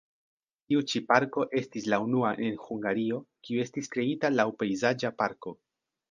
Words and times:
Tiu 0.71 0.79
ĉi 0.91 0.99
parko 1.09 1.43
estis 1.59 1.83
la 1.93 1.99
unua 2.05 2.31
en 2.47 2.57
Hungario, 2.67 3.19
kiu 3.49 3.61
estis 3.65 3.91
kreita 3.97 4.31
laŭ 4.39 4.47
pejzaĝa 4.63 5.13
parko. 5.21 5.55